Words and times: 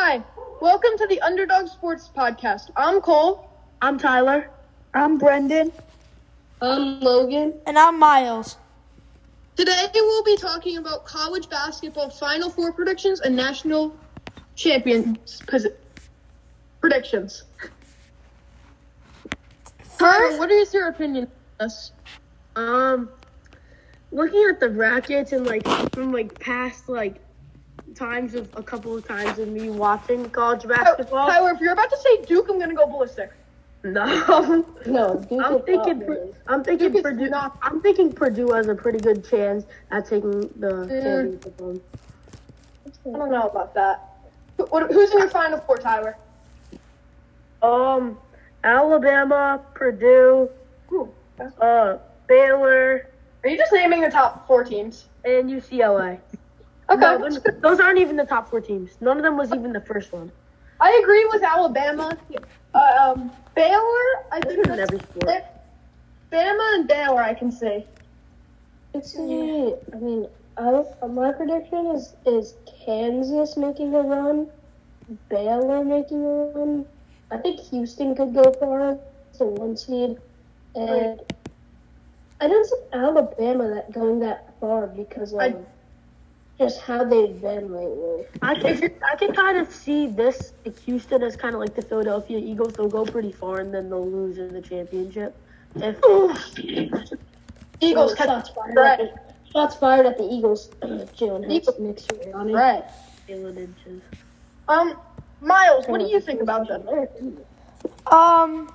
Hi, 0.00 0.22
welcome 0.60 0.96
to 0.96 1.08
the 1.08 1.20
Underdog 1.22 1.66
Sports 1.66 2.08
Podcast. 2.16 2.70
I'm 2.76 3.00
Cole. 3.00 3.50
I'm 3.82 3.98
Tyler. 3.98 4.48
I'm 4.94 5.18
Brendan. 5.18 5.72
I'm 6.62 7.00
Logan. 7.00 7.54
And 7.66 7.76
I'm 7.76 7.98
Miles. 7.98 8.58
Today 9.56 9.88
we'll 9.92 10.22
be 10.22 10.36
talking 10.36 10.76
about 10.76 11.04
college 11.04 11.50
basketball 11.50 12.10
Final 12.10 12.48
Four 12.48 12.72
predictions 12.72 13.22
and 13.22 13.34
national 13.34 13.92
champions 14.54 15.42
posi- 15.46 15.74
predictions. 16.80 17.42
Tyler, 19.98 20.28
First, 20.28 20.38
what 20.38 20.52
is 20.52 20.72
your 20.72 20.90
opinion 20.90 21.24
on 21.24 21.66
this? 21.66 21.90
Um, 22.54 23.08
looking 24.12 24.46
at 24.48 24.60
the 24.60 24.68
brackets 24.68 25.32
and 25.32 25.44
like 25.44 25.66
from 25.92 26.12
like 26.12 26.38
past 26.38 26.88
like 26.88 27.16
times 27.94 28.34
of 28.34 28.48
a 28.56 28.62
couple 28.62 28.96
of 28.96 29.06
times 29.06 29.38
of 29.38 29.48
me 29.48 29.70
watching 29.70 30.28
college 30.30 30.66
basketball. 30.66 31.26
Tyler, 31.26 31.52
if 31.52 31.60
you're 31.60 31.72
about 31.72 31.90
to 31.90 31.96
say 31.96 32.22
Duke, 32.24 32.46
I'm 32.48 32.58
gonna 32.58 32.74
go 32.74 32.86
ballistic. 32.86 33.30
No, 33.84 34.64
No, 34.86 35.24
Duke 35.28 35.42
I'm 35.44 35.62
thinking. 35.62 35.98
really. 36.06 36.34
I'm 36.48 36.64
thinking 36.64 36.92
Duke 36.92 37.02
Purdue. 37.04 37.28
not- 37.30 37.58
I'm 37.62 37.80
thinking 37.80 38.12
Purdue 38.12 38.48
has 38.52 38.66
a 38.68 38.74
pretty 38.74 38.98
good 38.98 39.28
chance 39.28 39.64
at 39.90 40.06
taking 40.06 40.40
the 40.56 40.86
championship. 40.88 41.82
I 43.06 43.18
don't 43.18 43.30
know 43.30 43.48
about 43.48 43.74
that. 43.74 44.14
Who- 44.56 44.66
who's 44.66 45.12
in 45.12 45.18
your 45.18 45.30
Final 45.30 45.58
Four, 45.60 45.76
Tyler? 45.78 46.16
Um, 47.62 48.18
Alabama, 48.64 49.60
Purdue, 49.74 50.50
Who? 50.88 51.08
uh, 51.60 51.98
Baylor, 52.26 53.06
Are 53.44 53.48
you 53.50 53.56
just 53.56 53.72
naming 53.72 54.00
the 54.00 54.10
top 54.10 54.46
four 54.46 54.64
teams? 54.64 55.06
and 55.24 55.50
UCLA. 55.50 56.18
Okay. 56.90 57.00
No, 57.00 57.18
those, 57.18 57.40
those 57.60 57.80
aren't 57.80 57.98
even 57.98 58.16
the 58.16 58.24
top 58.24 58.48
four 58.48 58.60
teams. 58.60 58.90
None 59.00 59.16
of 59.18 59.22
them 59.22 59.36
was 59.36 59.52
even 59.52 59.72
the 59.72 59.80
first 59.80 60.12
one. 60.12 60.30
I 60.80 61.00
agree 61.02 61.28
with 61.32 61.42
Alabama. 61.42 62.16
Uh, 62.74 62.78
um, 63.00 63.30
Baylor, 63.54 64.24
I 64.32 64.40
think 64.44 64.64
in 64.64 64.76
that's 64.76 64.80
every 64.80 65.00
sport. 65.00 65.44
Bama 66.30 66.74
and 66.74 66.88
Baylor, 66.88 67.22
I 67.22 67.34
can 67.34 67.50
see. 67.50 67.84
It's 68.94 69.12
the, 69.12 69.78
I 69.92 69.96
mean, 69.96 70.28
I 70.56 70.84
my 71.06 71.32
prediction 71.32 71.86
is 71.88 72.14
is 72.26 72.54
Kansas 72.84 73.56
making 73.56 73.94
a 73.94 74.00
run, 74.02 74.48
Baylor 75.28 75.84
making 75.84 76.24
a 76.24 76.52
run. 76.54 76.86
I 77.30 77.36
think 77.38 77.60
Houston 77.60 78.14
could 78.14 78.34
go 78.34 78.52
far 78.52 78.92
as 78.92 79.40
a 79.40 79.44
one 79.44 79.76
seed, 79.76 80.18
and 80.74 81.20
I 82.40 82.48
don't 82.48 82.66
see 82.66 82.76
Alabama 82.92 83.68
that 83.74 83.92
going 83.92 84.20
that 84.20 84.52
far 84.60 84.86
because 84.86 85.32
of 85.32 85.40
I- 85.40 85.54
just 86.58 86.80
how 86.80 87.04
they've 87.04 87.40
been 87.40 87.72
lately. 87.72 88.26
I 88.42 88.54
can 88.54 88.92
I 89.10 89.16
can 89.16 89.32
kind 89.32 89.58
of 89.58 89.72
see 89.72 90.08
this 90.08 90.52
like, 90.64 90.78
Houston 90.80 91.22
as 91.22 91.36
kind 91.36 91.54
of 91.54 91.60
like 91.60 91.74
the 91.74 91.82
Philadelphia 91.82 92.38
Eagles. 92.38 92.72
They'll 92.74 92.88
go 92.88 93.04
pretty 93.04 93.32
far 93.32 93.60
and 93.60 93.72
then 93.72 93.88
they'll 93.88 94.10
lose 94.10 94.38
in 94.38 94.52
the 94.52 94.60
championship. 94.60 95.36
If 95.76 95.96
Eagles 97.80 98.14
catch 98.14 98.26
shots 98.28 98.50
fired. 98.50 98.74
Right. 98.76 99.00
At 99.00 99.36
shots 99.52 99.76
fired 99.76 100.06
at 100.06 100.18
the 100.18 100.24
Eagles. 100.24 100.68
Jalen 100.82 101.50
Eagles- 101.50 101.78
next 101.78 102.12
year 102.12 102.34
on. 102.34 102.52
Right. 102.52 102.84
Jalen 103.28 103.56
inches. 103.56 104.02
Um, 104.68 104.96
Miles, 105.40 105.86
what 105.86 106.00
do 106.00 106.06
you 106.06 106.20
think 106.20 106.40
about 106.40 106.66
that? 106.68 107.32
um, 108.12 108.72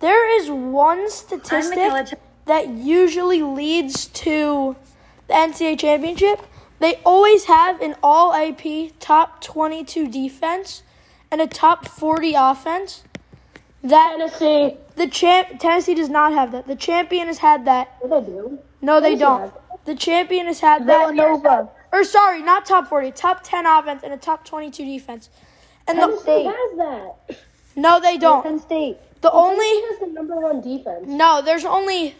there 0.00 0.40
is 0.40 0.50
one 0.50 1.10
statistic 1.10 2.18
that 2.44 2.68
usually 2.68 3.42
leads 3.42 4.06
to 4.06 4.76
the 5.26 5.34
NCAA 5.34 5.78
championship. 5.78 6.40
They 6.78 7.00
always 7.04 7.44
have 7.44 7.80
an 7.80 7.96
all 8.02 8.32
AP 8.32 8.92
top 9.00 9.42
22 9.42 10.08
defense 10.08 10.82
and 11.30 11.40
a 11.40 11.46
top 11.46 11.86
40 11.88 12.34
offense. 12.34 13.04
That 13.82 14.16
Tennessee. 14.16 14.76
the 14.96 15.06
champ 15.06 15.58
Tennessee 15.60 15.94
does 15.94 16.08
not 16.08 16.32
have 16.32 16.52
that. 16.52 16.66
The 16.66 16.76
champion 16.76 17.26
has 17.28 17.38
had 17.38 17.64
that. 17.66 17.96
What 18.00 18.26
they 18.26 18.32
do? 18.32 18.58
No, 18.80 19.00
they 19.00 19.16
Tennessee 19.16 19.20
don't. 19.20 19.84
The 19.84 19.94
champion 19.94 20.46
has 20.46 20.60
had 20.60 20.86
that. 20.86 21.14
Villanova. 21.14 21.70
Or 21.92 22.04
sorry, 22.04 22.42
not 22.42 22.66
top 22.66 22.88
40, 22.88 23.12
top 23.12 23.42
10 23.42 23.66
offense 23.66 24.02
and 24.02 24.12
a 24.12 24.16
top 24.16 24.44
22 24.44 24.84
defense. 24.84 25.30
And 25.86 25.98
Tennessee 25.98 26.44
the 26.44 26.50
has 26.50 26.76
that. 26.78 27.38
no, 27.76 28.00
they 28.00 28.18
don't. 28.18 28.42
Penn 28.42 28.60
State. 28.60 28.98
The 29.20 29.30
only 29.32 29.56
Tennessee 29.64 29.86
has 29.90 29.98
the 30.00 30.06
number 30.08 30.36
one 30.40 30.60
defense. 30.60 31.06
no, 31.06 31.40
there's 31.42 31.64
only 31.64 32.14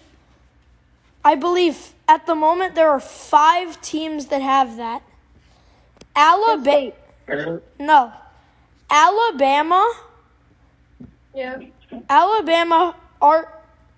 I 1.28 1.34
believe 1.34 1.92
at 2.08 2.24
the 2.24 2.34
moment 2.34 2.74
there 2.74 2.88
are 2.88 2.98
5 3.00 3.82
teams 3.82 4.28
that 4.28 4.40
have 4.40 4.78
that. 4.78 5.02
Alabama 6.16 6.92
No. 7.78 8.12
Alabama, 8.88 9.92
Yeah. 11.34 11.58
Alabama, 12.08 12.96
Ar- 13.20 13.52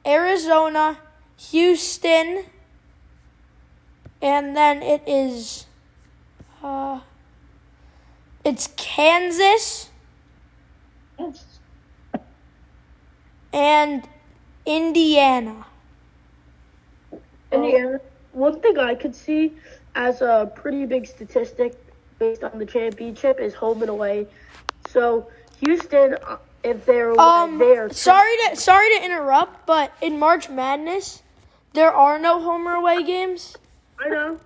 Arizona, 0.04 0.98
Houston, 1.50 2.46
and 4.20 4.56
then 4.56 4.82
it 4.82 5.02
is 5.06 5.66
uh 6.64 6.98
it's 8.44 8.66
Kansas 8.76 9.90
and 13.52 14.08
Indiana. 14.66 15.69
Indiana. 17.52 18.00
One 18.32 18.60
thing 18.60 18.78
I 18.78 18.94
could 18.94 19.14
see 19.14 19.52
as 19.94 20.20
a 20.20 20.50
pretty 20.54 20.86
big 20.86 21.06
statistic 21.06 21.74
based 22.18 22.44
on 22.44 22.58
the 22.58 22.66
championship 22.66 23.40
is 23.40 23.54
home 23.54 23.82
and 23.82 23.90
away. 23.90 24.26
So 24.88 25.28
Houston, 25.60 26.16
uh, 26.26 26.36
if 26.62 26.84
they're 26.86 27.18
Um 27.18 27.58
there, 27.58 27.90
sorry 27.90 28.36
to 28.48 28.56
sorry 28.56 28.88
to 28.98 29.04
interrupt, 29.04 29.66
but 29.66 29.92
in 30.00 30.18
March 30.18 30.48
Madness 30.48 31.22
there 31.72 31.92
are 31.92 32.18
no 32.18 32.40
home 32.40 32.66
or 32.68 32.74
away 32.74 33.02
games. 33.02 33.56
I 33.98 34.08
know, 34.08 34.40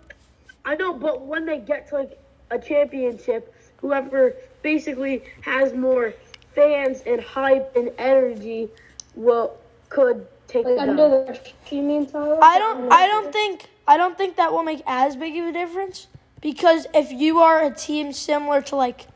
I 0.64 0.74
know, 0.76 0.92
but 0.92 1.22
when 1.22 1.46
they 1.46 1.58
get 1.58 1.88
to 1.88 1.96
like 1.96 2.18
a 2.50 2.58
championship, 2.58 3.54
whoever 3.78 4.34
basically 4.62 5.24
has 5.42 5.72
more 5.72 6.14
fans 6.54 7.02
and 7.06 7.20
hype 7.20 7.74
and 7.76 7.90
energy 7.98 8.68
will 9.14 9.56
could 9.88 10.26
take 10.54 10.66
Like 10.66 10.78
under 10.78 10.96
dub. 10.96 11.26
the 11.68 11.76
you 11.76 11.82
mean 11.82 12.06
Tyler? 12.06 12.38
I 12.42 12.58
don't 12.58 12.92
I 12.92 13.06
don't 13.06 13.32
think 13.32 13.68
I 13.86 13.96
don't 13.96 14.16
think 14.16 14.36
that 14.36 14.52
will 14.52 14.62
make 14.62 14.82
as 14.86 15.16
big 15.16 15.36
of 15.36 15.46
a 15.46 15.52
difference 15.52 16.06
because 16.40 16.86
if 16.94 17.10
you 17.12 17.40
are 17.40 17.62
a 17.62 17.70
team 17.70 18.12
similar 18.12 18.62
to 18.62 18.76
like 18.76 19.06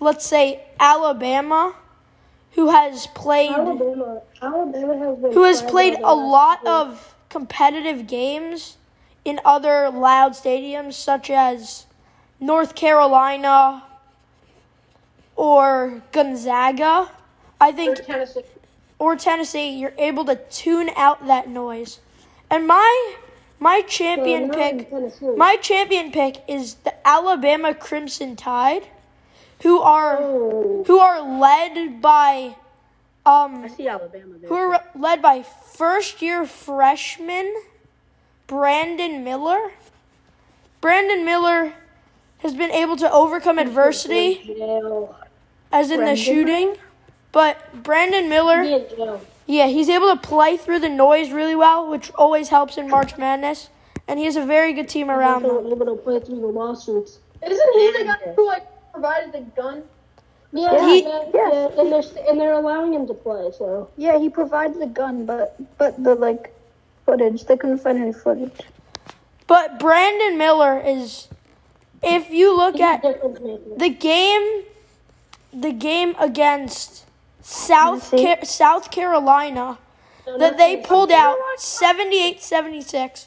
let's 0.00 0.26
say 0.26 0.62
Alabama 0.78 1.74
who 2.52 2.70
has 2.70 3.06
played 3.08 3.52
Alabama. 3.52 4.22
Alabama 4.42 4.98
has 4.98 5.18
been 5.18 5.32
who 5.32 5.44
has 5.44 5.62
played 5.62 5.96
a 6.02 6.14
lot 6.14 6.66
of 6.66 7.14
competitive 7.28 8.06
games 8.06 8.76
in 9.24 9.38
other 9.44 9.90
loud 9.90 10.32
stadiums 10.32 10.94
such 10.94 11.30
as 11.30 11.86
North 12.40 12.74
Carolina 12.74 13.84
or 15.36 16.02
Gonzaga, 16.12 17.10
I 17.60 17.70
think 17.72 18.04
Tennessee. 18.04 18.42
Or 19.00 19.16
Tennessee, 19.16 19.70
you're 19.70 19.94
able 19.98 20.24
to 20.26 20.36
tune 20.50 20.90
out 20.94 21.26
that 21.26 21.48
noise. 21.48 21.98
And 22.50 22.66
my 22.68 23.16
my 23.58 23.80
champion 23.82 24.48
not 24.48 24.58
in 24.58 24.84
pick, 24.84 25.36
my 25.36 25.56
champion 25.56 26.12
pick 26.12 26.42
is 26.46 26.74
the 26.74 26.94
Alabama 27.06 27.74
Crimson 27.74 28.36
Tide, 28.36 28.86
who 29.62 29.80
are 29.80 30.18
Oh. 30.20 30.84
who 30.86 30.98
are 30.98 31.20
led 31.20 32.00
by 32.02 32.56
um 33.26 33.64
I 33.64 33.68
see 33.68 33.88
Alabama 33.88 34.34
there. 34.38 34.48
who 34.48 34.54
are 34.54 34.84
led 34.94 35.20
by 35.22 35.42
first 35.42 36.20
year 36.22 36.46
freshman 36.46 37.52
Brandon 38.46 39.24
Miller. 39.24 39.72
Brandon 40.80 41.24
Miller 41.24 41.72
has 42.38 42.54
been 42.54 42.70
able 42.70 42.96
to 42.96 43.10
overcome 43.12 43.58
adversity 43.58 44.56
as 45.72 45.90
in 45.90 46.04
the 46.04 46.16
shooting, 46.16 46.76
but 47.32 47.82
Brandon 47.82 48.28
Miller 48.28 48.62
Be 48.62 48.86
yeah, 49.46 49.66
he's 49.66 49.88
able 49.88 50.14
to 50.14 50.16
play 50.16 50.56
through 50.56 50.78
the 50.78 50.88
noise 50.88 51.32
really 51.32 51.56
well, 51.56 51.88
which 51.90 52.12
always 52.12 52.50
helps 52.50 52.76
in 52.76 52.88
March 52.88 53.18
Madness. 53.18 53.68
And 54.06 54.18
he 54.18 54.24
has 54.26 54.36
a 54.36 54.46
very 54.46 54.72
good 54.72 54.88
team 54.88 55.10
around 55.10 55.44
him. 55.44 55.50
Also 55.50 55.70
able 55.72 55.86
to 55.86 56.02
play 56.02 56.20
through 56.20 56.40
the 56.40 56.46
lawsuits. 56.46 57.18
Isn't 57.42 57.74
he 57.74 57.92
the 57.98 58.04
guy 58.04 58.32
who 58.36 58.46
like 58.46 58.66
provided 58.92 59.32
the 59.32 59.40
gun? 59.60 59.82
Yeah, 60.52 60.86
He- 60.86 61.02
yeah, 61.02 61.24
yeah, 61.34 61.68
and 61.78 61.92
they're 61.92 62.02
and 62.28 62.40
they're 62.40 62.52
allowing 62.52 62.92
him 62.92 63.06
to 63.06 63.14
play. 63.14 63.50
So 63.56 63.88
Yeah, 63.96 64.18
he 64.18 64.28
provided 64.28 64.80
the 64.80 64.86
gun, 64.86 65.26
but 65.26 65.56
but 65.78 66.02
the 66.02 66.14
like 66.14 66.54
footage, 67.06 67.44
they 67.44 67.56
couldn't 67.56 67.78
find 67.78 67.98
any 67.98 68.12
footage. 68.12 68.60
But 69.46 69.80
Brandon 69.80 70.38
Miller 70.38 70.80
is, 70.80 71.28
if 72.02 72.30
you 72.30 72.56
look 72.56 72.74
he's 72.74 72.82
at 72.82 73.02
the 73.78 73.88
game, 73.90 74.64
the 75.52 75.72
game 75.72 76.14
against 76.20 77.04
South 77.42 78.10
Ca- 78.10 78.44
South 78.44 78.90
Carolina, 78.90 79.78
that 80.38 80.58
they 80.58 80.76
pulled 80.78 81.10
out 81.10 81.36
78-76. 81.58 83.26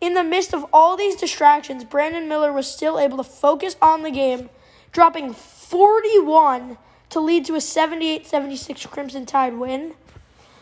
In 0.00 0.14
the 0.14 0.22
midst 0.24 0.52
of 0.52 0.66
all 0.72 0.96
these 0.96 1.16
distractions, 1.16 1.82
Brandon 1.84 2.28
Miller 2.28 2.52
was 2.52 2.66
still 2.70 2.98
able 2.98 3.16
to 3.16 3.24
focus 3.24 3.76
on 3.80 4.02
the 4.02 4.10
game, 4.10 4.50
dropping 4.92 5.32
41 5.32 6.76
to 7.10 7.20
lead 7.20 7.44
to 7.46 7.54
a 7.54 7.58
78-76 7.58 8.88
Crimson 8.90 9.24
Tide 9.26 9.54
win. 9.58 9.94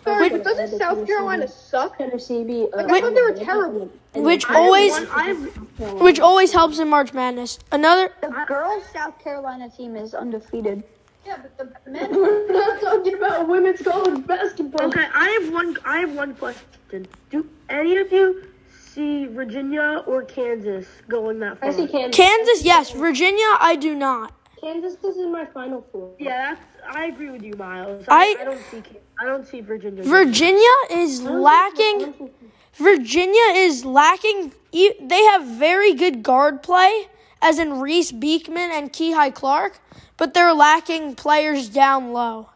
Sorry, 0.04 0.28
but 0.28 0.44
doesn't 0.44 0.78
South 0.78 1.06
Carolina 1.06 1.48
suck? 1.48 1.96
Tennessee 1.96 2.44
be. 2.44 2.68
Uh, 2.72 2.76
Like, 2.82 2.90
I 2.90 3.00
thought 3.00 3.14
they 3.14 3.22
were 3.22 3.32
terrible. 3.32 3.90
Which 4.14 4.48
always 4.50 4.92
one- 4.92 5.08
I 5.10 5.22
have, 5.24 6.00
which 6.00 6.20
always 6.20 6.52
helps 6.52 6.78
in 6.78 6.88
March 6.88 7.14
Madness. 7.14 7.58
Another 7.72 8.12
The 8.20 8.28
girls' 8.46 8.84
South 8.92 9.18
Carolina 9.18 9.70
team 9.70 9.96
is 9.96 10.14
undefeated. 10.14 10.84
Yeah, 11.26 11.38
but 11.42 11.56
the 11.84 11.90
men. 11.90 12.10
We're 12.14 12.52
not 12.52 12.80
talking 12.80 13.14
about 13.14 13.48
women's 13.48 13.82
college 13.82 14.26
basketball. 14.26 14.86
okay, 14.88 15.06
I 15.14 15.28
have 15.40 15.52
one. 15.52 15.76
I 15.84 15.98
have 15.98 16.14
one 16.14 16.34
question. 16.34 17.06
Do 17.30 17.46
any 17.68 17.96
of 17.96 18.12
you 18.12 18.44
see 18.86 19.26
Virginia 19.26 20.02
or 20.06 20.22
Kansas 20.22 20.86
going 21.08 21.40
that 21.40 21.58
far? 21.58 21.70
I 21.70 21.72
see 21.72 21.86
Kansas. 21.88 22.16
Kansas, 22.16 22.64
yes. 22.64 22.90
Virginia, 22.92 23.46
I 23.60 23.76
do 23.76 23.94
not. 23.94 24.32
Kansas 24.60 24.96
is 25.04 25.16
in 25.18 25.32
my 25.32 25.44
final 25.46 25.84
four. 25.92 26.12
Yeah, 26.18 26.54
that's. 26.54 26.96
I 26.96 27.06
agree 27.06 27.30
with 27.30 27.42
you, 27.42 27.54
Miles. 27.54 28.04
I- 28.08 28.36
I, 28.38 28.42
I 28.42 28.44
don't 28.44 28.62
see. 28.70 28.80
Kan- 28.80 28.96
I 29.20 29.24
don't 29.26 29.46
see 29.46 29.60
Virginia. 29.60 30.02
Virginia 30.02 30.74
is 30.90 31.22
lacking. 31.22 32.30
Virginia 32.74 33.42
is 33.54 33.84
lacking. 33.84 34.52
e- 34.72 34.92
They 35.00 35.22
have 35.24 35.46
very 35.46 35.94
good 35.94 36.22
guard 36.24 36.62
play, 36.64 37.08
as 37.44 37.58
in 37.58 37.78
Reece 37.80 38.10
Beekman 38.10 38.70
and 38.72 38.90
Kihei 38.92 39.32
Clark, 39.32 39.78
but 40.16 40.32
they're 40.34 40.54
lacking 40.54 41.14
players 41.14 41.68
down 41.68 42.12
low. 42.12 42.48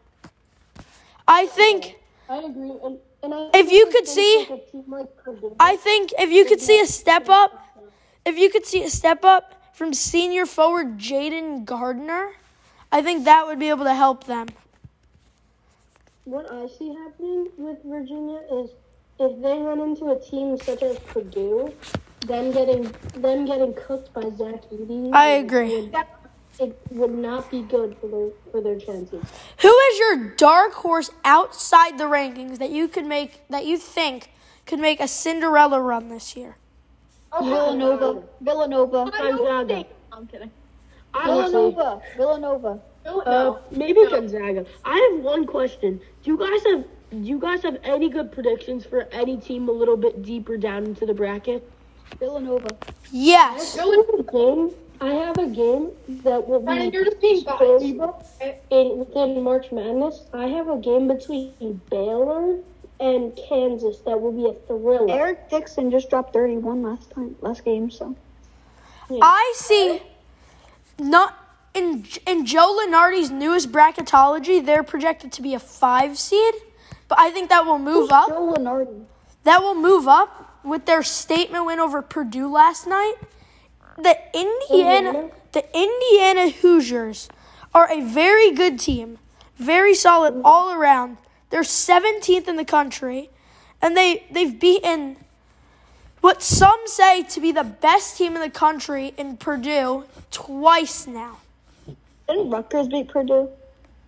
I 1.29 1.47
think. 1.47 1.97
I 2.29 2.39
agree. 2.39 2.73
And, 2.83 2.99
and 3.23 3.35
I 3.35 3.51
If 3.53 3.71
you 3.71 3.87
could 3.93 4.09
see- 4.09 4.47
like 4.49 5.09
like 5.33 5.53
I 5.61 5.77
think 5.77 6.13
if 6.19 6.31
you 6.31 6.45
could 6.47 6.61
see 6.63 6.81
a 6.81 6.87
step 6.87 7.29
up, 7.29 7.53
if 8.25 8.39
you 8.39 8.49
could 8.51 8.65
see 8.65 8.83
a 8.83 8.91
step 8.91 9.25
up 9.25 9.55
from 9.75 9.93
senior 9.93 10.47
forward 10.47 10.97
Jayden 10.99 11.65
Gardner, 11.67 12.31
I 12.91 13.03
think 13.03 13.25
that 13.27 13.47
would 13.47 13.59
be 13.59 13.69
able 13.69 13.85
to 13.85 13.95
help 13.95 14.25
them. 14.25 14.49
what 16.25 16.51
I 16.51 16.67
see 16.69 16.95
happening 16.95 17.49
with 17.59 17.79
Virginia 17.85 18.41
is 18.53 18.71
if 19.21 19.43
they 19.43 19.57
run 19.59 19.81
into 19.81 20.11
a 20.13 20.19
team 20.21 20.57
such 20.59 20.83
as 20.83 20.99
Purdue, 21.01 21.73
them 22.27 22.53
getting 22.53 22.83
them 23.17 23.45
getting 23.45 23.75
cooked 23.75 24.13
by 24.13 24.23
Zach 24.23 24.63
Edey. 24.73 25.11
I 25.13 25.29
agree. 25.29 25.91
It 26.61 26.77
would 26.91 27.15
not 27.15 27.49
be 27.53 27.63
good 27.63 27.97
for 28.01 28.09
their 28.09 28.31
for 28.51 28.61
their 28.61 28.79
chances. 28.79 29.23
Who 29.61 29.69
is 29.69 29.99
your 29.99 30.35
dark 30.37 30.73
horse 30.73 31.11
outside 31.25 31.99
the 31.99 32.05
rankings 32.05 32.59
that 32.59 32.71
you 32.71 32.89
could 32.89 33.07
make 33.07 33.49
that 33.49 33.65
you 33.65 33.79
think 33.79 34.31
could 34.67 34.81
make 34.81 35.01
a 35.01 35.07
Cinderella 35.07 35.81
run 35.81 36.09
this 36.09 36.37
year? 36.37 36.57
Villanova. 37.39 38.23
Villanova. 38.41 39.11
Gonzaga. 39.17 39.87
I'm 40.11 40.27
kidding. 40.27 40.51
Villanova. 41.15 42.03
Villanova. 42.17 42.81
Uh, 43.07 43.59
maybe 43.71 44.05
Gonzaga. 44.07 44.67
I 44.85 45.11
have 45.13 45.23
one 45.23 45.47
question. 45.47 46.01
Do 46.23 46.31
you 46.31 46.37
guys 46.37 46.65
have 46.67 46.85
do 47.11 47.19
you 47.19 47.39
guys 47.39 47.63
have 47.63 47.79
any 47.85 48.11
good 48.11 48.33
predictions 48.33 48.85
for 48.85 49.09
any 49.13 49.37
team 49.37 49.69
a 49.69 49.73
little 49.73 49.97
bit 49.97 50.23
deeper 50.23 50.57
down 50.57 50.85
into 50.85 51.07
the 51.07 51.15
bracket? 51.15 51.71
Villanova. 52.19 52.69
Yes. 53.11 53.77
game. 53.77 54.75
I 55.01 55.11
have 55.11 55.39
a 55.39 55.47
game 55.47 55.91
that 56.25 56.49
will 56.49 56.61
Brandon, 56.61 56.91
be 56.91 56.97
you're 56.97 57.05
just 57.05 57.21
being 57.21 57.45
in 58.71 58.99
within 58.99 59.43
March 59.43 59.71
Madness. 59.71 60.23
I 60.33 60.47
have 60.47 60.69
a 60.69 60.77
game 60.77 61.07
between 61.07 61.81
Baylor 61.89 62.59
and 62.99 63.39
Kansas 63.49 63.99
that 64.01 64.21
will 64.21 64.33
be 64.33 64.47
a 64.47 64.55
thriller. 64.67 65.09
Eric 65.09 65.51
Dixon 65.51 65.91
just 65.91 66.11
dropped 66.11 66.33
31 66.33 66.83
last 66.83 67.11
time, 67.13 67.37
last 67.41 67.65
game. 67.65 67.91
So 67.91 68.17
I 69.23 69.53
see 69.57 70.03
not 70.99 71.37
in 71.75 72.05
in 72.27 72.45
Joe 72.45 72.81
Lunardi's 72.81 73.31
newest 73.31 73.71
bracketology, 73.71 74.65
they're 74.65 74.83
projected 74.83 75.31
to 75.33 75.43
be 75.43 75.55
a 75.55 75.61
5 75.61 76.19
seed, 76.19 76.55
but 77.07 77.19
I 77.21 77.31
think 77.31 77.51
that 77.51 77.65
will 77.65 77.79
move 77.79 78.11
up. 78.11 78.29
Joe 78.29 78.55
Lunardi. 78.57 79.05
That 79.45 79.63
will 79.63 79.77
move 79.77 80.09
up 80.09 80.48
with 80.65 80.87
their 80.87 81.03
statement 81.03 81.67
win 81.67 81.81
over 81.81 82.03
Purdue 82.03 82.51
last 82.51 82.87
night. 82.87 83.15
The 83.97 84.17
Indiana, 84.35 85.31
the 85.53 85.65
Indiana 85.77 86.51
Hoosiers 86.51 87.29
are 87.75 87.91
a 87.91 88.01
very 88.01 88.53
good 88.53 88.79
team, 88.79 89.19
very 89.57 89.95
solid 89.95 90.41
all 90.45 90.73
around. 90.73 91.19
They're 91.51 91.63
17th 91.63 92.47
in 92.47 92.57
the 92.57 92.65
country, 92.65 93.31
and 93.81 93.97
they 93.97 94.27
they've 94.31 94.59
beaten 94.59 95.17
what 96.21 96.43
some 96.43 96.81
say 96.87 97.23
to 97.23 97.41
be 97.41 97.53
the 97.53 97.65
best 97.65 98.17
team 98.19 98.35
in 98.35 98.41
the 98.41 98.51
country 98.51 99.15
in 99.17 99.37
Purdue 99.37 100.05
twice 100.31 101.07
now. 101.07 101.39
Didn't 102.29 102.51
Rutgers 102.51 102.89
beat 102.89 103.09
Purdue? 103.09 103.49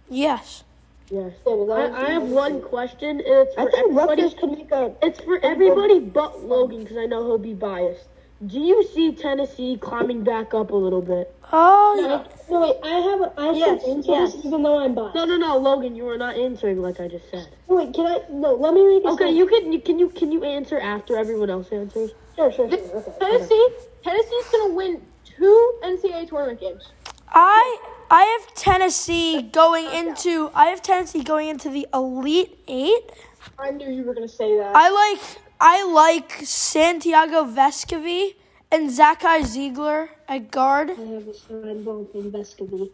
Yes. 0.08 0.64
Yes. 1.10 1.32
Yeah, 1.46 1.52
I, 1.52 2.06
I 2.06 2.10
have 2.12 2.22
one 2.22 2.62
question, 2.62 3.08
and 3.10 3.20
it's 3.26 3.54
I 3.58 3.64
for 3.64 3.70
think 3.70 3.84
everybody. 3.90 4.22
Rutgers 4.22 4.38
could 4.38 4.50
make 4.52 4.70
a. 4.70 4.94
It's 5.02 5.20
for 5.20 5.38
everybody 5.44 5.98
but 6.00 6.44
Logan, 6.44 6.84
because 6.84 6.96
I 6.98 7.06
know 7.06 7.24
he'll 7.26 7.38
be 7.38 7.54
biased. 7.54 8.04
Do 8.46 8.58
you 8.58 8.86
see 8.94 9.14
Tennessee 9.14 9.76
climbing 9.80 10.22
back 10.24 10.54
up 10.54 10.70
a 10.70 10.76
little 10.76 11.02
bit? 11.02 11.34
Oh, 11.52 12.24
No, 12.48 12.60
wait, 12.60 12.76
I 12.82 12.98
have 13.00 13.20
a, 13.20 13.32
I 13.38 13.50
Yes, 13.52 13.82
should 13.82 13.90
answer 13.90 14.12
yes. 14.12 14.32
this 14.34 14.44
even 14.46 14.62
though 14.62 14.78
I'm 14.78 14.94
biased. 14.94 15.14
No, 15.14 15.24
no, 15.26 15.36
no, 15.36 15.58
Logan, 15.58 15.94
you 15.94 16.08
are 16.08 16.16
not 16.16 16.36
answering 16.36 16.80
like 16.80 17.00
I 17.00 17.08
just 17.08 17.28
said. 17.30 17.48
No, 17.68 17.74
wait, 17.76 17.92
can 17.92 18.06
I? 18.06 18.20
No, 18.30 18.54
let 18.54 18.72
me 18.72 18.86
make 18.86 19.04
a 19.04 19.08
Okay, 19.08 19.34
statement. 19.34 19.36
you 19.36 19.46
can, 19.46 19.72
you 19.72 19.80
can, 19.80 19.98
you 19.98 20.08
can 20.08 20.32
you 20.32 20.44
answer 20.44 20.78
after 20.80 21.18
everyone 21.18 21.50
else 21.50 21.68
answers? 21.70 22.12
Sure, 22.36 22.50
sure, 22.52 22.70
sure. 22.70 22.78
Okay, 22.78 22.90
okay. 22.94 23.12
Tennessee, 23.20 23.68
Tennessee's 24.04 24.48
gonna 24.52 24.74
win 24.74 25.02
two 25.24 25.74
NCAA 25.84 26.28
tournament 26.28 26.60
games. 26.60 26.88
I 27.28 27.76
I 28.10 28.24
have 28.24 28.54
Tennessee 28.54 29.40
going 29.40 29.86
into 29.86 30.50
I 30.52 30.66
have 30.66 30.82
Tennessee 30.82 31.22
going 31.22 31.48
into 31.48 31.70
the 31.70 31.86
Elite 31.94 32.58
Eight. 32.66 33.10
I 33.58 33.70
knew 33.70 33.88
you 33.88 34.02
were 34.02 34.14
gonna 34.14 34.26
say 34.26 34.56
that. 34.58 34.74
I 34.74 34.90
like 34.90 35.38
I 35.60 35.84
like 35.84 36.40
Santiago 36.42 37.44
Vescovi 37.44 38.34
and 38.72 38.90
Zakai 38.90 39.42
Zeigler 39.42 40.08
at 40.28 40.50
guard, 40.50 40.90
I 40.90 40.94
have 40.94 41.28
a 41.28 41.34
side 41.34 41.84
Vescovi. 41.84 42.90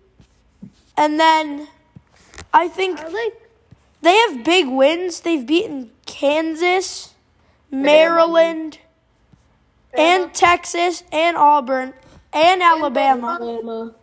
and 0.97 1.21
then 1.21 1.69
I 2.53 2.69
think 2.69 3.01
I 3.01 3.09
like. 3.09 3.51
they 4.03 4.17
have 4.29 4.45
big 4.45 4.69
wins. 4.69 5.21
They've 5.21 5.47
beaten 5.47 5.93
Kansas, 6.05 7.15
Maryland, 7.71 8.79
and 9.97 10.33
Texas, 10.35 11.05
and 11.13 11.37
Auburn, 11.37 11.95
and 12.33 12.63
Alabama. 12.63 13.39
Alabama. 13.41 13.95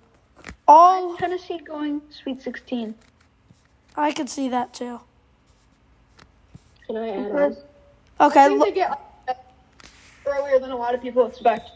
All 0.68 1.16
Tennessee 1.18 1.60
going 1.60 2.02
Sweet 2.10 2.42
16. 2.42 2.96
I 3.96 4.12
could 4.12 4.30
see 4.30 4.50
that 4.50 4.74
too. 4.74 5.02
Can 6.88 6.98
I 6.98 7.10
add 7.10 7.18
on? 7.18 7.50
Because 7.50 7.58
I 8.20 8.26
Okay, 8.28 8.48
think 8.48 8.60
lo- 8.60 8.66
they 8.66 8.72
get 8.72 9.00
earlier 10.26 10.60
than 10.60 10.72
a 10.72 10.76
lot 10.78 10.96
of 10.96 11.02
people 11.02 11.26
expect. 11.28 11.70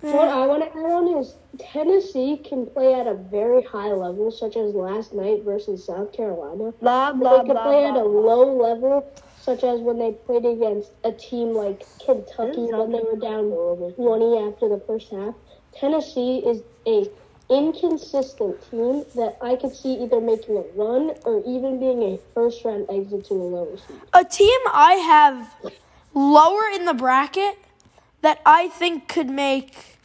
What 0.00 0.28
I 0.28 0.46
want 0.46 0.62
to 0.62 0.68
add 0.70 0.84
on 0.84 1.18
is 1.18 1.34
Tennessee 1.58 2.36
can 2.36 2.66
play 2.66 2.92
at 2.94 3.06
a 3.06 3.14
very 3.14 3.62
high 3.62 3.92
level, 3.92 4.30
such 4.30 4.54
as 4.56 4.74
last 4.74 5.14
night 5.14 5.44
versus 5.44 5.84
South 5.86 6.12
Carolina. 6.12 6.72
blah 6.80 7.12
But 7.12 7.18
blah 7.20 7.30
they 7.38 7.44
can 7.46 7.54
blah. 7.54 7.62
play 7.62 7.84
at 7.86 7.96
a 7.96 8.00
blah. 8.00 8.20
low 8.34 8.54
level, 8.54 9.10
such 9.40 9.64
as 9.64 9.80
when 9.80 9.98
they 9.98 10.12
played 10.12 10.44
against 10.44 10.90
a 11.04 11.12
team 11.12 11.54
like 11.54 11.86
Kentucky 12.04 12.66
when 12.72 12.92
they 12.92 13.00
were 13.00 13.16
down 13.16 13.50
20 13.94 14.38
after 14.46 14.68
the 14.68 14.82
first 14.86 15.10
half. 15.10 15.34
Tennessee 15.72 16.38
is 16.44 16.62
a 16.86 17.08
inconsistent 17.50 18.56
team 18.70 19.04
that 19.14 19.36
I 19.42 19.56
could 19.56 19.74
see 19.74 19.94
either 20.02 20.20
making 20.20 20.56
a 20.56 20.64
run 20.74 21.12
or 21.24 21.42
even 21.46 21.78
being 21.78 22.02
a 22.02 22.18
first 22.34 22.64
round 22.64 22.86
exit 22.88 23.26
to 23.26 23.34
a 23.34 23.36
lower 23.36 23.76
seed. 23.76 24.00
a 24.12 24.24
team 24.24 24.58
I 24.72 24.94
have 24.94 25.54
lower 26.14 26.68
in 26.74 26.84
the 26.86 26.94
bracket 26.94 27.58
that 28.22 28.40
I 28.46 28.68
think 28.68 29.08
could 29.08 29.28
make 29.28 29.98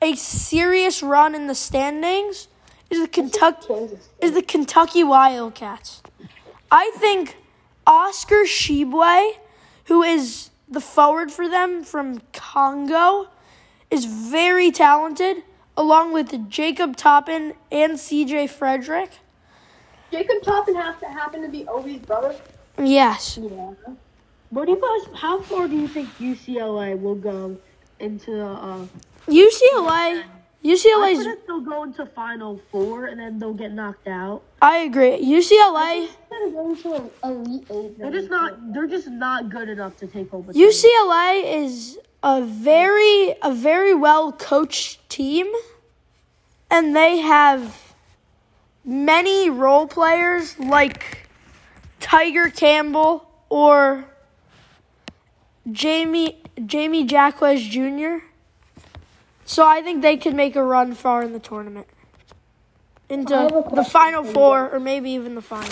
a 0.00 0.14
serious 0.14 1.02
run 1.02 1.34
in 1.34 1.46
the 1.46 1.54
standings 1.54 2.48
is 2.88 3.00
the 3.00 3.08
Kentucky 3.08 3.74
is 4.20 4.32
the 4.32 4.42
Kentucky 4.42 5.04
Wildcats. 5.04 6.02
I 6.70 6.90
think 6.96 7.36
Oscar 7.86 8.44
Tshiebwe, 8.44 9.32
who 9.84 10.02
is 10.02 10.50
the 10.68 10.80
forward 10.80 11.30
for 11.30 11.48
them 11.48 11.84
from 11.84 12.22
Congo, 12.32 13.28
is 13.90 14.04
very 14.04 14.70
talented, 14.70 15.42
along 15.80 16.12
with 16.12 16.50
Jacob 16.50 16.94
Toppin 16.94 17.54
and 17.72 17.94
CJ 17.94 18.50
Frederick. 18.50 19.12
Jacob 20.12 20.42
Toppin 20.42 20.74
has 20.74 21.00
to 21.00 21.06
happen 21.06 21.40
to 21.40 21.48
be 21.48 21.64
Obi's 21.64 22.02
brother. 22.02 22.36
Yes. 22.78 23.38
Yeah. 23.40 23.72
What 24.50 24.66
do 24.66 24.72
you 24.72 24.80
guys? 24.80 25.18
How 25.18 25.40
far 25.40 25.68
do 25.68 25.76
you 25.76 25.88
think 25.88 26.10
UCLA 26.18 27.00
will 27.00 27.14
go 27.14 27.56
into 27.98 28.32
the? 28.32 28.46
Uh, 28.46 28.86
UCLA. 29.26 30.22
I 30.22 30.24
UCLA's. 30.62 31.26
they'll 31.46 31.62
go 31.62 31.84
into 31.84 32.04
Final 32.04 32.60
Four 32.70 33.06
and 33.06 33.18
then 33.18 33.38
they'll 33.38 33.54
get 33.54 33.72
knocked 33.72 34.06
out. 34.06 34.42
I 34.60 34.78
agree. 34.78 35.18
UCLA. 35.24 36.08
They're 36.28 36.50
going 36.50 36.76
to 36.76 36.94
an 36.94 37.10
elite 37.24 37.66
eight. 37.70 37.98
They're 37.98 38.10
just 38.10 38.28
not. 38.28 38.74
They're 38.74 38.86
just 38.86 39.08
not 39.08 39.48
good 39.48 39.70
enough 39.70 39.96
to 39.98 40.06
take 40.06 40.34
over. 40.34 40.50
a 40.50 40.54
UCLA 40.54 41.62
is 41.62 41.98
a 42.22 42.42
very 42.42 43.34
a 43.42 43.54
very 43.54 43.94
well 43.94 44.32
coached 44.32 45.08
team. 45.08 45.50
And 46.70 46.94
they 46.94 47.18
have 47.18 47.94
many 48.84 49.50
role 49.50 49.86
players 49.86 50.58
like 50.58 51.28
Tyger 52.00 52.54
Campbell 52.54 53.28
or 53.48 54.04
Jamie 55.70 56.40
Jamie 56.66 57.04
Jaquez 57.04 57.62
Jr. 57.62 58.24
So 59.44 59.66
I 59.66 59.82
think 59.82 60.02
they 60.02 60.16
could 60.16 60.34
make 60.34 60.54
a 60.56 60.62
run 60.62 60.94
far 60.94 61.22
in 61.22 61.32
the 61.32 61.40
tournament. 61.40 61.86
Into 63.08 63.34
I 63.34 63.42
have 63.42 63.72
a 63.72 63.74
the 63.74 63.84
final 63.84 64.22
four 64.22 64.70
or 64.70 64.78
maybe 64.78 65.10
even 65.10 65.34
the 65.34 65.42
final. 65.42 65.68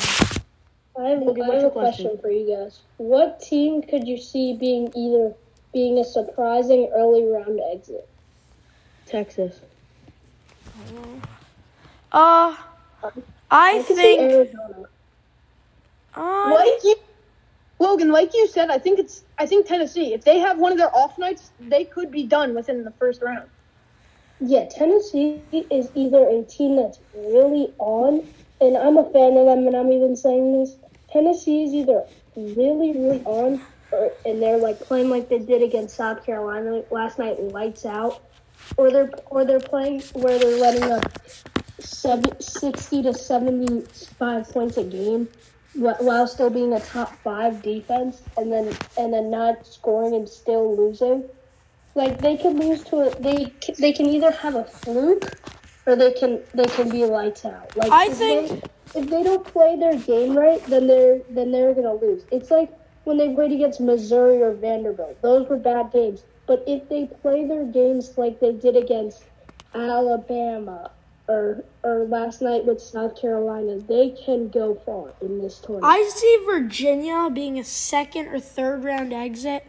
I 0.98 1.10
have, 1.10 1.22
Okay, 1.22 1.40
I 1.40 1.54
have 1.54 1.64
a 1.64 1.70
question 1.70 2.06
question? 2.06 2.18
for 2.20 2.28
you 2.28 2.56
guys. 2.56 2.80
What 2.96 3.40
team 3.40 3.82
could 3.82 4.08
you 4.08 4.18
see 4.18 4.54
being 4.54 4.90
either 4.96 5.32
being 5.72 5.98
a 5.98 6.04
surprising 6.04 6.90
early 6.92 7.24
round 7.24 7.60
exit? 7.72 8.08
Texas. 9.06 9.60
Uh 12.12 12.56
I 13.50 13.82
could 13.86 13.96
see 13.96 14.02
think 14.02 14.32
Arizona. 14.32 14.88
uh, 16.14 16.54
Like 16.54 16.84
you, 16.84 16.96
Logan, 17.78 18.10
like 18.10 18.34
you 18.34 18.46
said, 18.48 18.70
I 18.70 18.78
think 18.78 18.98
it's 18.98 19.22
I 19.38 19.46
think 19.46 19.66
Tennessee. 19.66 20.12
If 20.12 20.24
they 20.24 20.38
have 20.38 20.58
one 20.58 20.72
of 20.72 20.78
their 20.78 20.94
off 20.94 21.18
nights, 21.18 21.50
they 21.60 21.84
could 21.84 22.10
be 22.10 22.24
done 22.24 22.54
within 22.54 22.84
the 22.84 22.90
first 22.92 23.22
round. 23.22 23.48
Yeah, 24.40 24.66
Tennessee 24.68 25.42
is 25.52 25.90
either 25.94 26.28
a 26.28 26.42
team 26.44 26.76
that's 26.76 27.00
really 27.14 27.72
on, 27.78 28.26
and 28.60 28.76
I'm 28.76 28.96
a 28.96 29.04
fan 29.10 29.36
of 29.36 29.46
them, 29.46 29.66
and 29.66 29.76
I'm 29.76 29.90
even 29.90 30.16
saying 30.16 30.60
this. 30.60 30.76
Tennessee 31.10 31.64
is 31.64 31.72
either 31.74 32.04
really, 32.36 32.92
really 32.92 33.22
on, 33.24 33.60
or, 33.90 34.12
and 34.24 34.40
they're 34.40 34.58
like 34.58 34.78
playing 34.78 35.10
like 35.10 35.28
they 35.28 35.40
did 35.40 35.62
against 35.62 35.96
South 35.96 36.24
Carolina 36.24 36.82
last 36.90 37.18
night, 37.18 37.42
lights 37.42 37.84
out, 37.84 38.20
or 38.76 38.90
they're 38.90 39.10
or 39.26 39.44
they're 39.44 39.60
playing 39.60 40.02
where 40.12 40.38
they're 40.38 40.58
letting 40.58 40.84
up 40.84 41.10
seven, 41.78 42.40
60 42.40 43.02
to 43.04 43.14
75 43.14 44.48
points 44.48 44.76
a 44.76 44.84
game 44.84 45.28
while 45.74 46.26
still 46.26 46.50
being 46.50 46.72
a 46.72 46.80
top 46.80 47.16
five 47.22 47.62
defense, 47.62 48.22
and 48.36 48.52
then 48.52 48.76
and 48.96 49.12
then 49.12 49.30
not 49.30 49.66
scoring 49.66 50.14
and 50.14 50.28
still 50.28 50.76
losing 50.76 51.28
like 51.98 52.20
they 52.20 52.36
can 52.36 52.58
lose 52.58 52.84
to 52.84 52.96
a 53.00 53.20
they 53.20 53.52
they 53.78 53.92
can 53.92 54.06
either 54.06 54.30
have 54.30 54.54
a 54.54 54.64
fluke 54.64 55.36
or 55.84 55.96
they 55.96 56.12
can 56.12 56.40
they 56.54 56.64
can 56.64 56.88
be 56.88 57.04
lights 57.04 57.44
out. 57.44 57.76
Like 57.76 57.90
I 57.90 58.08
think- 58.08 58.48
they, 58.48 59.00
if 59.00 59.10
they 59.10 59.22
don't 59.22 59.44
play 59.44 59.76
their 59.76 59.96
game 59.96 60.38
right, 60.38 60.64
then 60.66 60.86
they're 60.86 61.20
then 61.28 61.50
they're 61.52 61.74
gonna 61.74 61.94
lose. 61.94 62.22
It's 62.30 62.50
like 62.50 62.70
when 63.04 63.16
they 63.18 63.34
played 63.34 63.52
against 63.52 63.80
Missouri 63.80 64.40
or 64.40 64.52
Vanderbilt; 64.52 65.20
those 65.20 65.48
were 65.48 65.56
bad 65.56 65.92
games. 65.92 66.22
But 66.48 66.64
if 66.66 66.88
they 66.88 67.06
play 67.06 67.46
their 67.46 67.66
games 67.66 68.16
like 68.16 68.40
they 68.40 68.52
did 68.52 68.74
against 68.74 69.22
Alabama 69.74 70.90
or 71.28 71.62
or 71.84 72.04
last 72.06 72.40
night 72.40 72.64
with 72.64 72.80
South 72.80 73.20
Carolina, 73.20 73.78
they 73.78 74.10
can 74.10 74.48
go 74.48 74.74
far 74.74 75.12
in 75.20 75.42
this 75.42 75.58
tournament. 75.58 75.84
I 75.84 76.08
see 76.08 76.42
Virginia 76.46 77.28
being 77.30 77.58
a 77.58 77.64
second 77.64 78.28
or 78.28 78.40
third 78.40 78.82
round 78.82 79.12
exit 79.12 79.66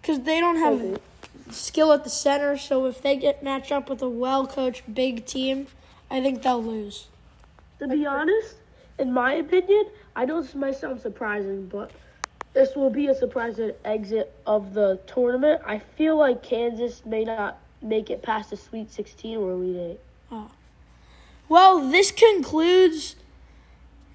because 0.00 0.20
they 0.20 0.40
don't 0.40 0.56
have 0.56 0.98
skill 1.50 1.92
at 1.92 2.04
the 2.04 2.10
center. 2.10 2.56
So 2.56 2.86
if 2.86 3.02
they 3.02 3.16
get 3.16 3.42
matched 3.42 3.70
up 3.70 3.90
with 3.90 4.00
a 4.00 4.08
well 4.08 4.46
coached 4.46 4.92
big 4.92 5.26
team, 5.26 5.66
I 6.10 6.22
think 6.22 6.42
they'll 6.42 6.62
lose. 6.62 7.08
To 7.78 7.88
be 7.88 8.06
honest, 8.06 8.54
in 8.98 9.12
my 9.12 9.34
opinion, 9.34 9.84
I 10.16 10.24
know 10.24 10.40
this 10.40 10.54
might 10.54 10.76
sound 10.76 11.00
surprising, 11.00 11.66
but 11.66 11.90
this 12.52 12.74
will 12.74 12.90
be 12.90 13.06
a 13.08 13.14
surprising 13.14 13.72
exit 13.84 14.32
of 14.46 14.74
the 14.74 15.00
tournament. 15.06 15.62
I 15.64 15.78
feel 15.78 16.16
like 16.16 16.42
Kansas 16.42 17.04
may 17.06 17.24
not 17.24 17.58
make 17.82 18.10
it 18.10 18.22
past 18.22 18.50
the 18.50 18.56
Sweet 18.56 18.90
16 18.90 19.36
or 19.36 19.52
Elite 19.52 19.76
Eight. 19.76 20.00
Oh. 20.30 20.50
Well, 21.48 21.90
this 21.90 22.10
concludes. 22.10 23.16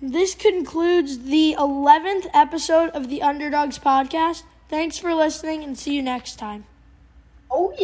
This 0.02 0.36
concludes 0.36 1.20
the 1.20 1.56
11th 1.58 2.28
episode 2.34 2.90
of 2.90 3.10
the 3.10 3.22
Underdogs 3.22 3.80
podcast. 3.80 4.44
Thanks 4.70 4.98
for 4.98 5.14
listening 5.14 5.64
and 5.64 5.78
see 5.78 5.96
you 5.96 6.02
next 6.02 6.38
time. 6.38 6.66
Oh 7.50 7.74
yeah. 7.74 7.84